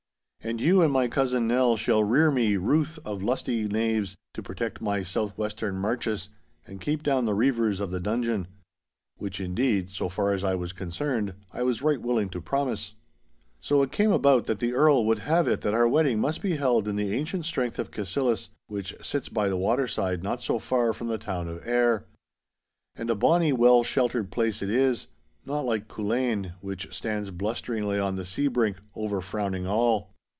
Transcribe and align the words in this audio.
And 0.43 0.59
you 0.59 0.81
and 0.81 0.91
my 0.91 1.07
cousin 1.07 1.47
Nell 1.47 1.77
shall 1.77 2.03
rear 2.03 2.31
me 2.31 2.57
routh 2.57 2.97
of 3.05 3.21
lusty 3.21 3.67
knaves 3.67 4.17
to 4.33 4.41
protect 4.41 4.81
my 4.81 5.03
south 5.03 5.37
western 5.37 5.77
marches, 5.77 6.29
and 6.65 6.81
keep 6.81 7.03
down 7.03 7.25
the 7.25 7.35
reivers 7.35 7.79
of 7.79 7.91
the 7.91 7.99
Dungeon!' 7.99 8.47
Which, 9.17 9.39
indeed 9.39 9.91
(so 9.91 10.09
far 10.09 10.33
as 10.33 10.43
I 10.43 10.55
was 10.55 10.73
concerned), 10.73 11.35
I 11.51 11.61
was 11.61 11.83
right 11.83 12.01
willing 12.01 12.27
to 12.29 12.41
promise. 12.41 12.95
So 13.59 13.83
it 13.83 13.91
came 13.91 14.11
about 14.11 14.45
that 14.45 14.57
the 14.57 14.73
Earl 14.73 15.05
would 15.05 15.19
have 15.19 15.47
it 15.47 15.61
that 15.61 15.75
our 15.75 15.87
wedding 15.87 16.19
must 16.19 16.41
be 16.41 16.55
held 16.55 16.87
in 16.87 16.95
the 16.95 17.13
ancient 17.15 17.45
strength 17.45 17.77
of 17.77 17.91
Cassillis, 17.91 18.49
which 18.65 18.95
sits 18.99 19.29
by 19.29 19.47
the 19.47 19.57
waterside 19.57 20.23
not 20.23 20.41
so 20.41 20.57
far 20.57 20.91
from 20.91 21.07
the 21.07 21.19
town 21.19 21.49
of 21.49 21.61
Ayr. 21.67 22.03
And 22.95 23.11
a 23.11 23.15
bonny, 23.15 23.53
well 23.53 23.83
sheltered 23.83 24.31
place 24.31 24.63
it 24.63 24.71
is—not 24.71 25.65
like 25.67 25.87
Culzean, 25.87 26.53
which 26.61 26.91
stands 26.95 27.29
blusteringly 27.29 27.99
on 27.99 28.15
the 28.15 28.25
seabrink, 28.25 28.77
over 28.95 29.21
frowning 29.21 29.67
all. 29.67 30.07